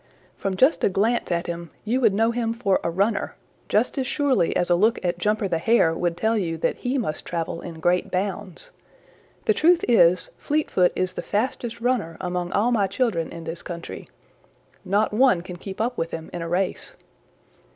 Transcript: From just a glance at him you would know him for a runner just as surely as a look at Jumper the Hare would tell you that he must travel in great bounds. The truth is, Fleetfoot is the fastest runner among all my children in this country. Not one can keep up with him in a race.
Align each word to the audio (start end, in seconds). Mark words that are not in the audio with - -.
From 0.35 0.55
just 0.55 0.83
a 0.83 0.89
glance 0.89 1.31
at 1.31 1.45
him 1.45 1.69
you 1.85 2.01
would 2.01 2.11
know 2.11 2.31
him 2.31 2.53
for 2.55 2.79
a 2.83 2.89
runner 2.89 3.35
just 3.69 3.99
as 3.99 4.07
surely 4.07 4.55
as 4.55 4.67
a 4.71 4.75
look 4.75 4.97
at 5.05 5.19
Jumper 5.19 5.47
the 5.47 5.59
Hare 5.59 5.93
would 5.93 6.17
tell 6.17 6.35
you 6.35 6.57
that 6.57 6.77
he 6.77 6.97
must 6.97 7.23
travel 7.23 7.61
in 7.61 7.79
great 7.79 8.09
bounds. 8.09 8.71
The 9.45 9.53
truth 9.53 9.85
is, 9.87 10.31
Fleetfoot 10.39 10.91
is 10.95 11.13
the 11.13 11.21
fastest 11.21 11.81
runner 11.81 12.17
among 12.19 12.51
all 12.51 12.71
my 12.71 12.87
children 12.87 13.31
in 13.31 13.43
this 13.43 13.61
country. 13.61 14.07
Not 14.83 15.13
one 15.13 15.41
can 15.41 15.57
keep 15.57 15.79
up 15.79 15.99
with 15.99 16.09
him 16.09 16.31
in 16.33 16.41
a 16.41 16.49
race. 16.49 16.95